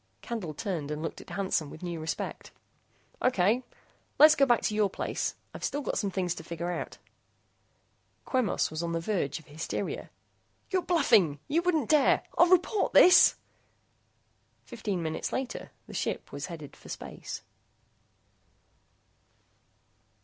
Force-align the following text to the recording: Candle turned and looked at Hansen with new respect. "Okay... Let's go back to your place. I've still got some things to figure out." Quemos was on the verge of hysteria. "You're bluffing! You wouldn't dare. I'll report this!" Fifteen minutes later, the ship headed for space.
Candle 0.23 0.55
turned 0.55 0.89
and 0.89 1.03
looked 1.03 1.21
at 1.21 1.29
Hansen 1.29 1.69
with 1.69 1.83
new 1.83 1.99
respect. 1.99 2.49
"Okay... 3.21 3.61
Let's 4.17 4.33
go 4.33 4.47
back 4.47 4.63
to 4.63 4.73
your 4.73 4.89
place. 4.89 5.35
I've 5.53 5.63
still 5.63 5.81
got 5.83 5.99
some 5.99 6.09
things 6.09 6.33
to 6.33 6.43
figure 6.43 6.71
out." 6.71 6.97
Quemos 8.25 8.71
was 8.71 8.81
on 8.81 8.93
the 8.93 8.99
verge 8.99 9.37
of 9.37 9.45
hysteria. 9.45 10.09
"You're 10.71 10.81
bluffing! 10.81 11.39
You 11.47 11.61
wouldn't 11.61 11.87
dare. 11.87 12.23
I'll 12.35 12.47
report 12.47 12.93
this!" 12.93 13.35
Fifteen 14.65 15.03
minutes 15.03 15.31
later, 15.31 15.69
the 15.85 15.93
ship 15.93 16.31
headed 16.31 16.75
for 16.75 16.89
space. 16.89 17.43